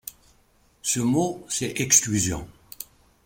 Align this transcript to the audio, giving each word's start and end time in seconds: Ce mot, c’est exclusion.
Ce 0.81 0.99
mot, 0.99 1.45
c’est 1.47 1.79
exclusion. 1.79 2.47